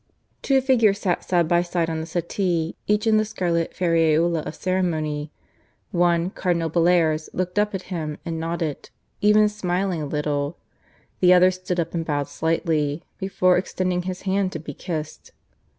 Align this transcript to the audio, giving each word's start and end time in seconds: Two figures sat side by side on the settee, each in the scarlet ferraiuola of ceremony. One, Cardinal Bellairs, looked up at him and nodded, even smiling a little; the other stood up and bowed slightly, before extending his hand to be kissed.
Two 0.41 0.61
figures 0.61 0.97
sat 0.97 1.23
side 1.23 1.47
by 1.47 1.61
side 1.61 1.87
on 1.87 1.99
the 1.99 2.07
settee, 2.07 2.75
each 2.87 3.05
in 3.05 3.17
the 3.17 3.23
scarlet 3.23 3.71
ferraiuola 3.75 4.43
of 4.47 4.55
ceremony. 4.55 5.31
One, 5.91 6.31
Cardinal 6.31 6.71
Bellairs, 6.71 7.29
looked 7.33 7.59
up 7.59 7.75
at 7.75 7.83
him 7.93 8.17
and 8.25 8.39
nodded, 8.39 8.89
even 9.21 9.47
smiling 9.47 10.01
a 10.01 10.07
little; 10.07 10.57
the 11.19 11.33
other 11.33 11.51
stood 11.51 11.79
up 11.79 11.93
and 11.93 12.03
bowed 12.03 12.29
slightly, 12.29 13.03
before 13.19 13.59
extending 13.59 14.01
his 14.01 14.23
hand 14.23 14.51
to 14.53 14.59
be 14.59 14.73
kissed. 14.73 15.33